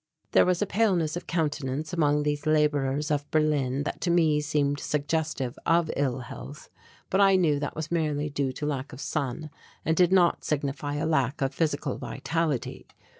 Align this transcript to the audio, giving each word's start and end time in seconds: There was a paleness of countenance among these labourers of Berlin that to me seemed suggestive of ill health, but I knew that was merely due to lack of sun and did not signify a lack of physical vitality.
There 0.31 0.47
was 0.47 0.63
a 0.63 0.65
paleness 0.65 1.15
of 1.15 1.27
countenance 1.27 1.93
among 1.93 2.23
these 2.23 2.47
labourers 2.47 3.11
of 3.11 3.29
Berlin 3.29 3.83
that 3.83 4.01
to 4.01 4.09
me 4.09 4.41
seemed 4.41 4.79
suggestive 4.79 5.59
of 5.63 5.91
ill 5.95 6.21
health, 6.21 6.69
but 7.11 7.21
I 7.21 7.35
knew 7.35 7.59
that 7.59 7.75
was 7.75 7.91
merely 7.91 8.27
due 8.27 8.51
to 8.53 8.65
lack 8.65 8.93
of 8.93 8.99
sun 8.99 9.51
and 9.85 9.95
did 9.95 10.11
not 10.11 10.43
signify 10.43 10.95
a 10.95 11.05
lack 11.05 11.43
of 11.43 11.53
physical 11.53 11.99
vitality. 11.99 12.87